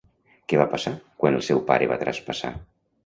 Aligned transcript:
Què 0.53 0.57
va 0.61 0.65
passar 0.71 0.93
quan 1.25 1.37
el 1.41 1.45
seu 1.49 1.61
pare 1.69 1.91
va 1.93 1.99
traspassar? 2.05 2.53